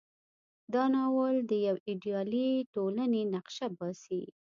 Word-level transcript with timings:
دا 0.73 0.83
ناول 0.95 1.35
د 1.49 1.51
یوې 1.67 1.81
ایډیالې 1.89 2.49
ټولنې 2.73 3.21
نقشه 3.33 3.67
باسي. 3.77 4.23